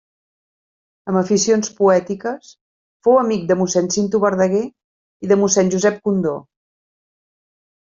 Amb 1.11 1.19
aficions 1.19 1.69
poètiques, 1.81 2.49
fou 3.09 3.19
amic 3.25 3.45
de 3.53 3.59
Mossèn 3.61 3.91
Cinto 3.97 4.23
Verdaguer 4.25 4.63
i 4.67 5.33
de 5.35 5.41
Mossèn 5.45 5.73
Josep 5.77 6.03
Condó. 6.11 6.35